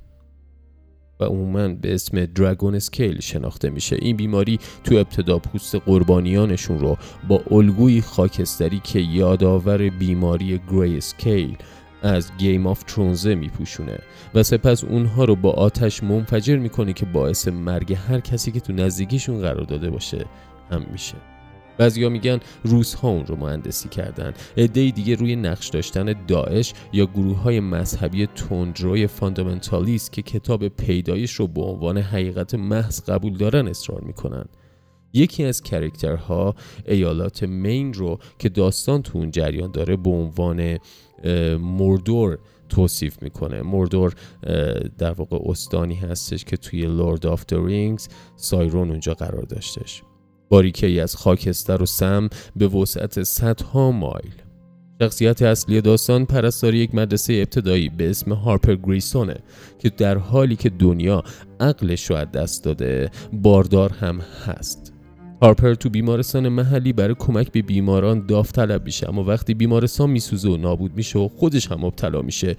و 1.19 1.23
عموما 1.23 1.67
به 1.67 1.93
اسم 1.93 2.25
Dragonscale 2.25 3.19
شناخته 3.19 3.69
میشه. 3.69 3.97
این 4.01 4.15
بیماری 4.17 4.59
تو 4.83 4.95
ابتدا 4.95 5.39
پوست 5.39 5.75
قربانیانشون 5.75 6.79
رو 6.79 6.97
با 7.27 7.43
الگوی 7.51 8.01
خاکستری 8.01 8.79
که 8.79 8.99
یادآور 8.99 9.89
بیماری 9.89 10.59
greyscale 10.71 11.57
از 12.01 12.31
Game 12.37 12.67
of 12.67 12.83
Thrones 12.83 13.29
ـه 13.29 13.35
میپوشونه 13.35 13.99
و 14.33 14.43
سپس 14.43 14.83
اونها 14.83 15.25
رو 15.25 15.35
با 15.35 15.51
آتش 15.51 16.03
منفجر 16.03 16.57
می‌کنه 16.57 16.93
که 16.93 17.05
باعث 17.05 17.47
مرگ 17.47 17.93
هر 17.93 18.19
کسی 18.19 18.51
که 18.51 18.59
تو 18.59 18.73
نزدیکیشون 18.73 19.41
قرار 19.41 19.63
داده 19.63 19.89
باشه 19.89 20.25
هم 20.71 20.85
میشه. 20.91 21.15
بعضیا 21.77 22.09
میگن 22.09 22.39
روس 22.63 22.93
ها 22.93 23.09
اون 23.09 23.25
رو 23.25 23.35
مهندسی 23.35 23.89
کردن. 23.89 24.33
عده 24.57 24.91
دیگه 24.91 25.15
روی 25.15 25.35
نقش 25.35 25.67
داشتن 25.67 26.25
داعش 26.27 26.73
یا 26.93 27.05
گروه 27.05 27.37
های 27.37 27.59
مذهبی 27.59 28.25
تندروی 28.25 29.07
fundamentalist 29.07 30.13
که 30.13 30.21
کتاب 30.21 30.67
پیدایش 30.67 31.31
رو 31.33 31.47
به 31.47 31.61
عنوان 31.61 31.97
حقیقت 31.97 32.55
محض 32.55 33.01
قبول 33.01 33.37
دارن 33.37 33.67
اصرار 33.67 34.01
می‌کنن. 34.01 34.45
یکی 35.13 35.43
از 35.43 35.61
character 35.61 36.46
ها 36.46 36.55
ایالات 36.87 37.43
مین 37.43 37.93
رو 37.93 38.19
که 38.39 38.49
داستان 38.49 39.01
تو 39.01 39.17
اون 39.17 39.31
جریان 39.31 39.71
داره 39.71 39.95
به 39.95 40.09
عنوان 40.09 40.77
موردور 41.59 42.37
توصیف 42.69 43.23
می‌کنه. 43.23 43.61
موردور 43.61 44.13
در 44.97 45.11
واقع 45.11 45.37
استانی 45.45 45.95
هستش 45.95 46.45
که 46.45 46.57
توی 46.57 46.85
Lord 46.85 47.25
of 47.25 47.43
Rings 47.53 48.07
سایرون 48.35 48.89
اونجا 48.89 49.13
قرار 49.13 49.43
داشتش. 49.43 50.03
باریکی 50.49 50.99
از 50.99 51.15
خاکستر 51.15 51.81
و 51.81 51.85
سم 51.85 52.29
به 52.55 52.67
وسعت 52.67 53.23
صدها 53.23 53.91
مایل. 53.91 54.33
شخصیت 55.01 55.41
اصلی 55.41 55.81
داستان 55.81 56.25
پرستار 56.25 56.73
یک 56.73 56.95
مدرسه 56.95 57.33
ابتدایی 57.33 57.89
به 57.89 58.09
اسم 58.09 58.33
هارپر 58.33 58.75
گریسونه 58.75 59.35
که 59.79 59.89
در 59.89 60.17
حالی 60.17 60.55
که 60.55 60.69
دنیا 60.69 61.23
عقلش 61.59 62.09
رو 62.09 62.15
از 62.15 62.31
دست 62.31 62.63
داده 62.63 63.09
باردار 63.33 63.91
هم 63.91 64.19
هست. 64.45 64.93
هارپر 65.41 65.73
تو 65.73 65.89
بیمارستان 65.89 66.47
محلی 66.49 66.93
برای 66.93 67.15
کمک 67.19 67.51
به 67.51 67.61
بیماران 67.61 68.25
داوطلب 68.25 68.85
میشه 68.85 69.09
اما 69.09 69.23
وقتی 69.23 69.53
بیمارستان 69.53 70.09
میسوزه 70.09 70.49
و 70.49 70.57
نابود 70.57 70.95
میشه 70.95 71.19
و 71.19 71.27
خودش 71.27 71.71
هم 71.71 71.79
مبتلا 71.81 72.21
میشه 72.21 72.55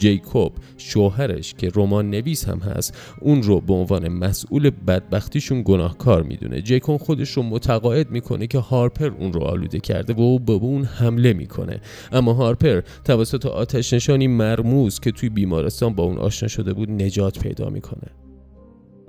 جیکوب 0.00 0.52
شوهرش 0.76 1.54
که 1.54 1.70
رمان 1.74 2.10
نویس 2.10 2.48
هم 2.48 2.58
هست 2.58 2.98
اون 3.20 3.42
رو 3.42 3.60
به 3.60 3.74
عنوان 3.74 4.08
مسئول 4.08 4.70
بدبختیشون 4.70 5.62
گناهکار 5.64 6.22
می‌دونه. 6.22 6.62
جیکوب 6.62 7.00
خودش 7.00 7.30
رو 7.30 7.42
متقاعد 7.42 8.10
می‌کنه 8.10 8.46
که 8.46 8.58
هارپر 8.58 9.10
اون 9.18 9.32
رو 9.32 9.42
آلوده 9.42 9.80
کرده 9.80 10.12
و 10.12 10.20
او 10.20 10.38
به 10.38 10.52
اون 10.52 10.84
حمله 10.84 11.32
می‌کنه. 11.32 11.80
اما 12.12 12.32
هارپر 12.32 12.80
توسط 13.04 13.46
آتش 13.46 13.92
نشانی 13.92 14.26
مرموز 14.26 15.00
که 15.00 15.10
توی 15.10 15.28
بیمارستان 15.28 15.94
با 15.94 16.04
اون 16.04 16.18
آشنا 16.18 16.48
شده 16.48 16.72
بود 16.72 16.90
نجات 16.90 17.38
پیدا 17.38 17.70
می‌کنه. 17.70 18.29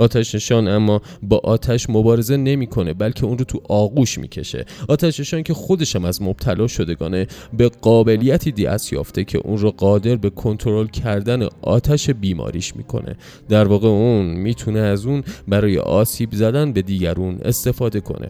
آتش 0.01 0.35
نشان 0.35 0.67
اما 0.67 1.01
با 1.23 1.41
آتش 1.43 1.89
مبارزه 1.89 2.37
نمی‌کنه 2.37 2.93
بلکه 2.93 3.25
اون 3.25 3.37
رو 3.37 3.45
تو 3.45 3.61
آغوش 3.69 4.17
می‌کشه. 4.17 4.65
آتش 4.89 5.19
نشان 5.19 5.43
که 5.43 5.53
خودشم 5.53 6.05
از 6.05 6.21
مبتلا 6.21 6.67
شدگانه 6.67 7.27
به 7.57 7.69
قابلیتی 7.69 8.51
دست 8.51 8.93
یافته 8.93 9.23
که 9.23 9.37
اون 9.37 9.57
رو 9.57 9.71
قادر 9.71 10.15
به 10.15 10.29
کنترل 10.29 10.87
کردن 10.87 11.47
آتش 11.61 12.09
بیماریش 12.09 12.75
می‌کنه. 12.75 13.15
در 13.49 13.67
واقع 13.67 13.87
اون 13.87 14.25
می‌تونه 14.25 14.79
از 14.79 15.05
اون 15.05 15.23
برای 15.47 15.77
آسیب 15.77 16.29
زدن 16.35 16.73
به 16.73 16.81
دیگرون 16.81 17.37
استفاده 17.45 17.99
کنه. 17.99 18.29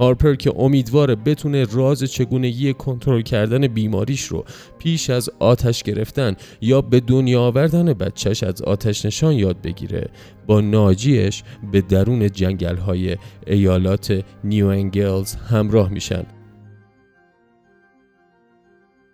هارپر 0.00 0.34
که 0.34 0.52
امیدواره 0.56 1.14
بتونه 1.14 1.66
راز 1.72 2.04
چگونگی 2.04 2.72
کنترل 2.74 3.22
کردن 3.22 3.66
بیماریش 3.66 4.24
رو 4.24 4.44
پیش 4.78 5.10
از 5.10 5.30
آتش 5.38 5.82
گرفتن 5.82 6.36
یا 6.60 6.80
به 6.80 7.00
دنیا 7.00 7.42
آوردن 7.42 7.92
بچهش 7.92 8.42
از 8.42 8.62
آتش 8.62 9.06
نشان 9.06 9.32
یاد 9.32 9.62
بگیره. 9.62 10.08
با 10.46 10.60
ناجیش 10.60 11.42
به 11.72 11.80
درون 11.80 12.30
جنگل 12.30 12.76
های 12.76 13.16
ایالات 13.46 14.24
نیو 14.44 14.66
انگلز 14.66 15.34
همراه 15.34 15.88
میشن. 15.88 16.24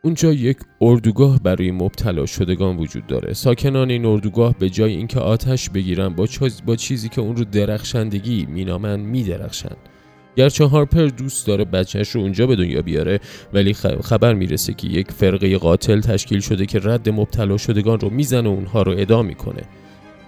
اونجا 0.05 0.33
یک 0.33 0.57
اردوگاه 0.81 1.41
برای 1.43 1.71
مبتلا 1.71 2.27
شدگان 2.27 2.77
وجود 2.77 3.07
داره. 3.07 3.33
ساکنان 3.33 3.91
این 3.91 4.07
اردوگاه 4.07 4.55
به 4.59 4.71
جای 4.71 4.97
اینکه 4.97 5.21
آتش 5.21 5.71
بگیرن 5.71 6.09
با, 6.09 6.29
با 6.67 6.77
چیزی 6.77 7.09
که 7.09 7.21
اون 7.21 7.37
رو 7.37 7.45
درخشندگی 7.45 8.47
مینامن 8.47 9.01
میدرخشند. 9.01 9.96
گرچه 10.37 10.65
هارپر 10.65 11.07
دوست 11.07 11.47
داره 11.47 11.65
بچهش 11.65 12.11
رو 12.11 12.21
اونجا 12.21 12.47
به 12.47 12.57
دنیا 12.57 12.83
بیاره 12.83 13.21
ولی 13.53 13.73
خبر 14.03 14.35
می‌رسه 14.35 14.75
که 14.75 14.87
یک 14.87 15.11
فرقه 15.11 15.59
قاتل 15.59 16.01
تشکیل 16.01 16.41
شده 16.41 16.67
که 16.67 16.81
رد 16.83 17.09
مبتلا 17.09 17.57
شدگان 17.57 18.01
رو 18.01 18.11
می‌زنه 18.11 18.49
و 18.49 18.53
اونها 18.53 18.83
رو 18.83 18.95
ادام 18.99 19.27
می‌کنه. 19.27 19.63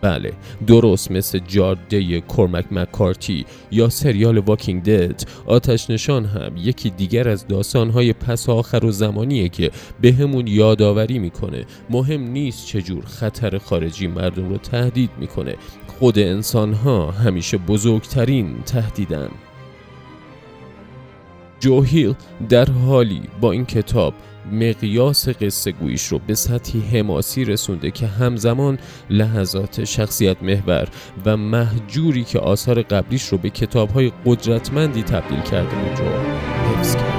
بله 0.00 0.32
درست 0.66 1.10
مثل 1.10 1.38
جاده 1.38 2.20
کورمک 2.20 2.64
مکارتی 2.70 3.44
یا 3.70 3.88
سریال 3.88 4.38
واکینگ 4.38 4.82
دد 4.82 5.22
آتش 5.46 5.90
نشان 5.90 6.24
هم 6.24 6.52
یکی 6.56 6.90
دیگر 6.90 7.28
از 7.28 7.46
داستانهای 7.46 8.12
پس 8.12 8.48
آخر 8.48 8.84
و 8.84 8.90
زمانیه 8.90 9.48
که 9.48 9.70
به 10.00 10.12
همون 10.12 10.46
یادآوری 10.46 11.18
می‌کنه. 11.18 11.64
مهم 11.90 12.20
نیست 12.20 12.66
چجور 12.66 13.04
خطر 13.04 13.58
خارجی 13.58 14.06
مردم 14.06 14.48
رو 14.48 14.56
تهدید 14.56 15.10
می‌کنه. 15.20 15.54
خود 15.98 16.18
انسان 16.18 16.72
ها 16.72 17.10
همیشه 17.10 17.58
بزرگترین 17.58 18.62
تهدیدن. 18.66 19.28
جوهیل 21.60 22.14
در 22.48 22.70
حالی 22.70 23.22
با 23.40 23.52
این 23.52 23.66
کتاب 23.66 24.14
مقیاس 24.52 25.28
قصه 25.28 25.72
گویش 25.72 26.06
رو 26.06 26.18
به 26.26 26.34
سطحی 26.34 26.80
حماسی 26.80 27.44
رسونده 27.44 27.90
که 27.90 28.06
همزمان 28.06 28.78
لحظات 29.10 29.84
شخصیت 29.84 30.42
محور 30.42 30.88
و 31.26 31.36
محجوری 31.36 32.24
که 32.24 32.38
آثار 32.38 32.82
قبلیش 32.82 33.24
رو 33.24 33.38
به 33.38 33.50
کتابهای 33.50 34.12
قدرتمندی 34.26 35.02
تبدیل 35.02 35.40
کرده 35.40 35.76
بود 35.76 35.98
رو 35.98 36.06
حفظ 36.70 36.96
کرده 36.96 37.17